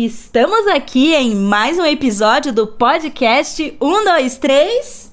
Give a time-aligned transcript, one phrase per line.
[0.00, 5.12] Estamos aqui em mais um episódio do podcast 1, 2, 3.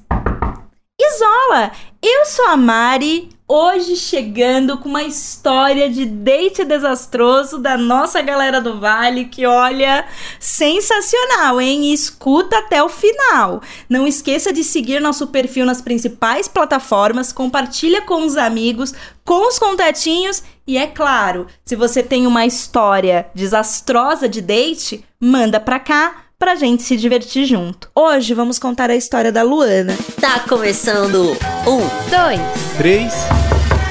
[1.01, 1.71] Isola!
[2.03, 8.61] Eu sou a Mari, hoje chegando com uma história de date desastroso da nossa galera
[8.61, 10.05] do Vale, que olha,
[10.39, 11.91] sensacional, hein?
[11.91, 13.63] Escuta até o final.
[13.89, 18.93] Não esqueça de seguir nosso perfil nas principais plataformas, compartilha com os amigos,
[19.23, 25.59] com os contatinhos e é claro, se você tem uma história desastrosa de date, manda
[25.59, 27.89] pra cá pra gente se divertir junto.
[27.95, 29.95] Hoje vamos contar a história da Luana.
[30.19, 31.31] Tá começando
[31.67, 32.41] um, Dois.
[32.77, 33.13] Três.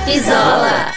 [0.09, 0.93] isola.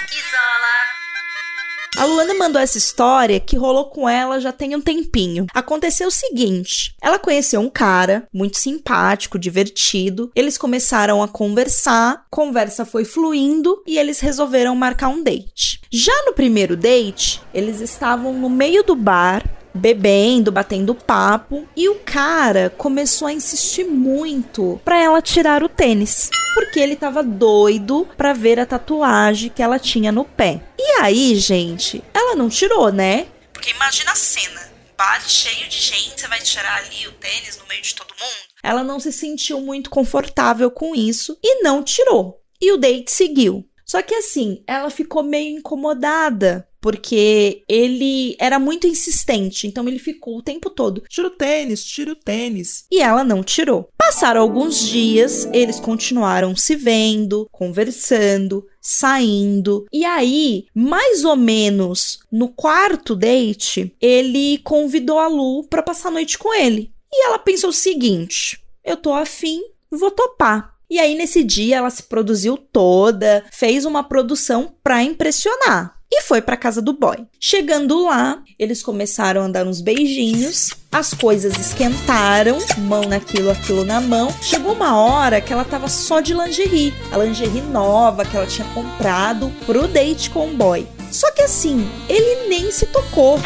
[1.97, 5.47] A Luana mandou essa história que rolou com ela já tem um tempinho.
[5.51, 10.31] Aconteceu o seguinte: ela conheceu um cara muito simpático, divertido.
[10.35, 15.81] Eles começaram a conversar, conversa foi fluindo e eles resolveram marcar um date.
[15.89, 21.99] Já no primeiro date, eles estavam no meio do bar bebendo, batendo papo, e o
[21.99, 28.33] cara começou a insistir muito pra ela tirar o tênis, porque ele tava doido pra
[28.33, 30.61] ver a tatuagem que ela tinha no pé.
[30.77, 33.27] E aí, gente, ela não tirou, né?
[33.53, 34.67] Porque imagina a cena.
[34.97, 38.47] Bar cheio de gente, você vai tirar ali o tênis no meio de todo mundo?
[38.63, 42.41] Ela não se sentiu muito confortável com isso e não tirou.
[42.59, 43.63] E o date seguiu.
[43.85, 50.37] Só que assim, ela ficou meio incomodada porque ele era muito insistente, então ele ficou
[50.37, 51.03] o tempo todo.
[51.09, 52.85] Tira o tênis, tira o tênis.
[52.91, 53.89] E ela não tirou.
[53.97, 59.85] Passaram alguns dias, eles continuaram se vendo, conversando, saindo.
[59.91, 66.11] E aí, mais ou menos no quarto date, ele convidou a Lu para passar a
[66.11, 66.91] noite com ele.
[67.11, 70.75] E ela pensou o seguinte: eu tô afim, vou topar.
[70.89, 76.41] E aí, nesse dia, ela se produziu toda, fez uma produção pra impressionar e foi
[76.41, 77.17] para casa do boy.
[77.39, 84.01] Chegando lá, eles começaram a dar uns beijinhos, as coisas esquentaram, mão naquilo, aquilo na
[84.01, 84.33] mão.
[84.41, 88.67] Chegou uma hora que ela tava só de lingerie, a lingerie nova que ela tinha
[88.73, 90.87] comprado pro date com o boy.
[91.11, 93.39] Só que assim, ele nem se tocou.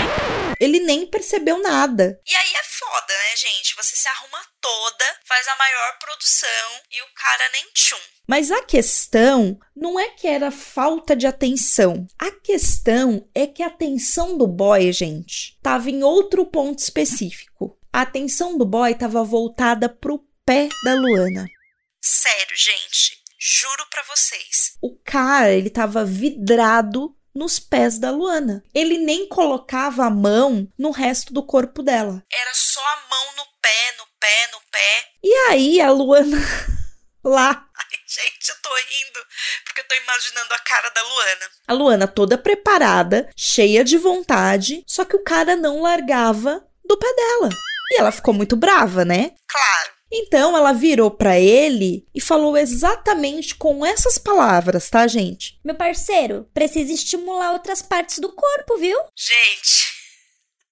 [0.62, 2.22] Ele nem percebeu nada.
[2.24, 3.76] E aí é foda, né, gente?
[3.76, 7.98] Você se arruma toda, faz a maior produção e o cara nem tchum.
[8.28, 12.06] Mas a questão não é que era falta de atenção.
[12.20, 17.76] A questão é que a atenção do boy, gente, tava em outro ponto específico.
[17.92, 21.48] A atenção do boy tava voltada pro pé da Luana.
[22.00, 24.78] Sério, gente, juro pra vocês.
[24.80, 28.64] O cara, ele tava vidrado nos pés da Luana.
[28.74, 32.24] Ele nem colocava a mão no resto do corpo dela.
[32.32, 35.08] Era só a mão no pé, no pé, no pé.
[35.24, 36.38] E aí a Luana
[37.24, 37.50] lá.
[37.50, 39.26] Ai, gente, eu tô rindo
[39.66, 41.50] porque eu tô imaginando a cara da Luana.
[41.68, 47.14] A Luana toda preparada, cheia de vontade, só que o cara não largava do pé
[47.14, 47.50] dela.
[47.92, 49.32] E ela ficou muito brava, né?
[49.48, 50.01] Claro.
[50.12, 55.58] Então ela virou para ele e falou exatamente com essas palavras, tá, gente?
[55.64, 58.98] Meu parceiro, precisa estimular outras partes do corpo, viu?
[59.16, 59.94] Gente,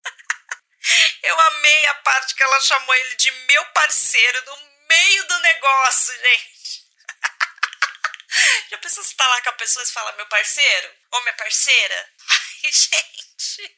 [1.24, 4.58] eu amei a parte que ela chamou ele de meu parceiro no
[4.90, 6.84] meio do negócio, gente.
[8.72, 10.90] Já pensou se tá lá com a pessoa e fala meu parceiro?
[11.12, 12.10] Ou minha parceira?
[12.30, 13.76] Ai, gente.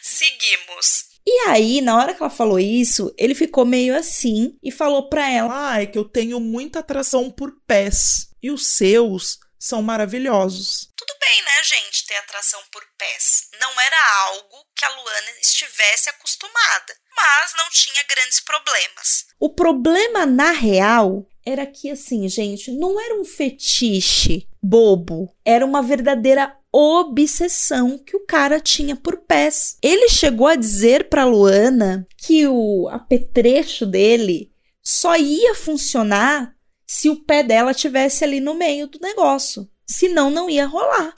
[0.00, 1.07] Seguimos.
[1.30, 5.30] E aí, na hora que ela falou isso, ele ficou meio assim e falou pra
[5.30, 8.30] ela: Ah, é que eu tenho muita atração por pés.
[8.42, 10.90] E os seus são maravilhosos.
[10.96, 13.50] Tudo bem, né, gente, ter atração por pés.
[13.60, 19.26] Não era algo que a Luana estivesse acostumada, mas não tinha grandes problemas.
[19.38, 25.82] O problema, na real, era que, assim, gente, não era um fetiche bobo, era uma
[25.82, 29.76] verdadeira obsessão que o cara tinha por pés.
[29.82, 34.50] Ele chegou a dizer para Luana que o apetrecho dele
[34.82, 36.54] só ia funcionar
[36.86, 39.68] se o pé dela tivesse ali no meio do negócio.
[39.86, 41.12] Senão não ia rolar.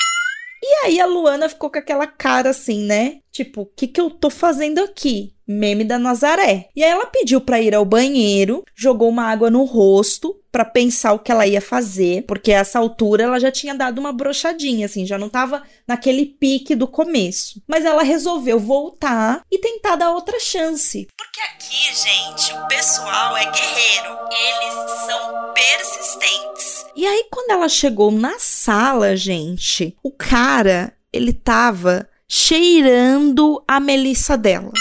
[0.62, 3.20] E aí a Luana ficou com aquela cara assim, né?
[3.32, 5.32] Tipo, o que que eu tô fazendo aqui?
[5.46, 6.68] Meme da Nazaré.
[6.76, 11.12] E aí ela pediu para ir ao banheiro, jogou uma água no rosto para pensar
[11.12, 14.86] o que ela ia fazer, porque a essa altura ela já tinha dado uma brochadinha,
[14.86, 17.62] assim, já não tava naquele pique do começo.
[17.66, 21.08] Mas ela resolveu voltar e tentar dar outra chance.
[21.16, 24.18] Porque aqui, gente, o pessoal é guerreiro.
[24.30, 26.86] Eles são persistentes.
[26.96, 34.36] E aí, quando ela chegou na sala, gente, o cara, ele tava cheirando a melissa
[34.36, 34.72] dela.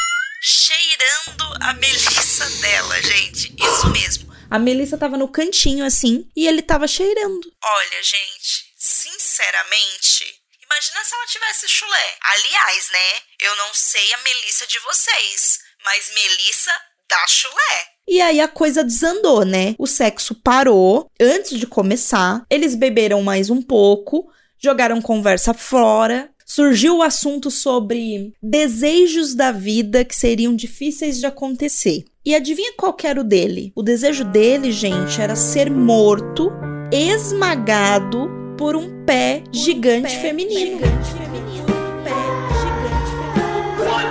[0.42, 3.54] Cheirando a melissa dela, gente.
[3.58, 4.29] Isso mesmo.
[4.50, 7.52] A Melissa tava no cantinho assim e ele tava cheirando.
[7.64, 10.40] Olha, gente, sinceramente,
[10.72, 12.16] Imagina se ela tivesse chulé.
[12.22, 13.22] Aliás, né?
[13.40, 16.72] Eu não sei a Melissa de vocês, mas Melissa
[17.10, 17.88] dá chulé.
[18.08, 19.76] E aí a coisa desandou, né?
[19.80, 22.44] O sexo parou antes de começar.
[22.50, 26.30] Eles beberam mais um pouco, jogaram conversa fora.
[26.52, 32.04] Surgiu o assunto sobre desejos da vida que seriam difíceis de acontecer.
[32.26, 33.72] E adivinha qual era o dele?
[33.76, 36.50] O desejo dele, gente, era ser morto,
[36.92, 40.80] esmagado por um pé gigante pé feminino.
[40.80, 41.66] Gigante feminino.
[42.04, 42.18] Pé
[42.58, 44.10] gigante feminino.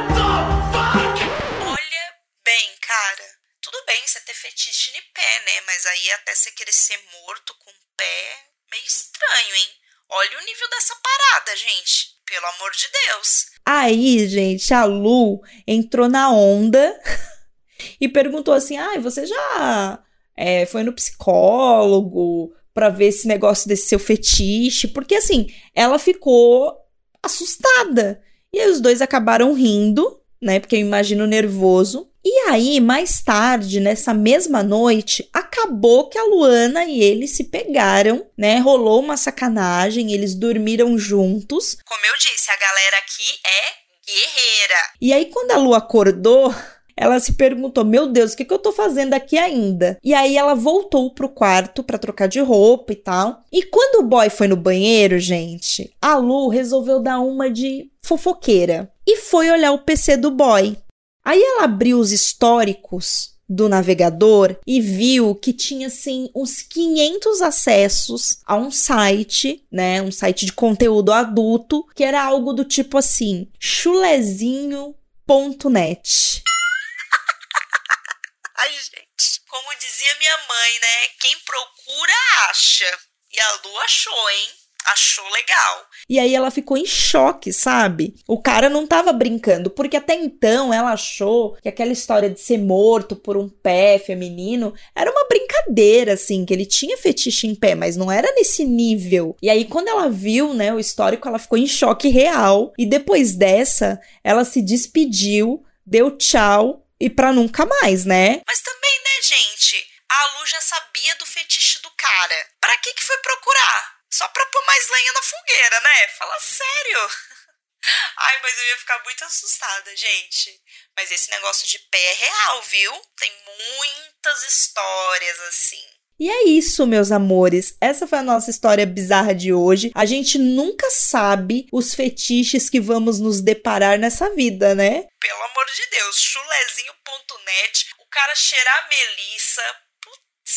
[1.66, 2.14] Olha
[2.44, 3.24] bem, cara.
[3.60, 5.60] Tudo bem você ter fetiche de pé, né?
[5.66, 8.38] Mas aí até você querer ser morto com pé,
[8.70, 9.68] meio estranho, hein?
[10.10, 12.16] Olha o nível dessa parada, gente.
[12.28, 13.46] Pelo amor de Deus.
[13.64, 16.98] Aí, gente, a Lu entrou na onda
[18.00, 20.02] e perguntou assim: ah, você já
[20.36, 24.88] é, foi no psicólogo para ver esse negócio desse seu fetiche?
[24.88, 26.76] Porque assim, ela ficou
[27.22, 28.22] assustada.
[28.52, 30.60] E aí os dois acabaram rindo, né?
[30.60, 32.08] Porque eu imagino nervoso.
[32.24, 38.26] E aí, mais tarde, nessa mesma noite, acabou que a Luana e ele se pegaram,
[38.36, 38.58] né?
[38.58, 41.78] Rolou uma sacanagem, eles dormiram juntos.
[41.86, 44.74] Como eu disse, a galera aqui é guerreira.
[45.00, 46.52] E aí, quando a Lu acordou,
[46.98, 49.96] ela se perguntou: Meu Deus, o que, que eu tô fazendo aqui ainda?
[50.02, 53.42] E aí ela voltou pro quarto para trocar de roupa e tal.
[53.52, 58.90] E quando o boy foi no banheiro, gente, a Lu resolveu dar uma de fofoqueira
[59.08, 60.76] e foi olhar o PC do boy.
[61.24, 68.42] Aí ela abriu os históricos do navegador e viu que tinha assim uns 500 acessos
[68.44, 73.50] a um site, né, um site de conteúdo adulto, que era algo do tipo assim,
[73.58, 76.42] chulezinho.net.
[78.58, 79.40] Ai, gente.
[79.48, 81.08] Como dizia minha mãe, né?
[81.18, 82.12] Quem procura,
[82.50, 82.84] acha.
[83.32, 84.57] E a Lu achou, hein?
[84.92, 85.88] Achou legal.
[86.08, 88.14] E aí ela ficou em choque, sabe?
[88.26, 92.58] O cara não tava brincando, porque até então ela achou que aquela história de ser
[92.58, 97.74] morto por um pé feminino era uma brincadeira, assim, que ele tinha fetiche em pé,
[97.74, 99.36] mas não era nesse nível.
[99.42, 102.72] E aí quando ela viu, né, o histórico, ela ficou em choque real.
[102.78, 108.40] E depois dessa, ela se despediu, deu tchau e pra nunca mais, né?
[108.46, 109.86] Mas também, né, gente?
[110.08, 112.34] A Lu já sabia do fetiche do cara.
[112.60, 113.97] Pra que que foi procurar?
[114.10, 116.08] Só pra pôr mais lenha na fogueira, né?
[116.08, 117.10] Fala sério.
[118.18, 120.60] Ai, mas eu ia ficar muito assustada, gente.
[120.96, 122.92] Mas esse negócio de pé é real, viu?
[123.16, 125.84] Tem muitas histórias assim.
[126.20, 127.76] E é isso, meus amores.
[127.80, 129.92] Essa foi a nossa história bizarra de hoje.
[129.94, 135.06] A gente nunca sabe os fetiches que vamos nos deparar nessa vida, né?
[135.20, 139.62] Pelo amor de Deus, chulezinho.net, o cara cheirar melissa.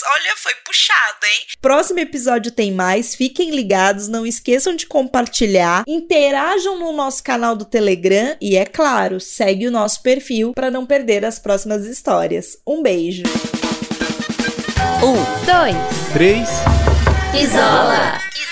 [0.04, 1.46] Olha, foi puxado, hein?
[1.62, 3.14] Próximo episódio tem mais.
[3.14, 9.20] Fiquem ligados, não esqueçam de compartilhar, interajam no nosso canal do Telegram e, é claro,
[9.20, 12.58] segue o nosso perfil para não perder as próximas histórias.
[12.66, 13.24] Um beijo.
[15.04, 16.48] Um, dois, três.
[17.34, 18.20] Isola.
[18.34, 18.51] Isola.